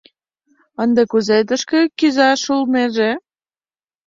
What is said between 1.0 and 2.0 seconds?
кузе тышке